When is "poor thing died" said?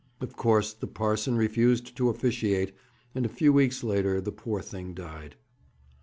4.31-5.35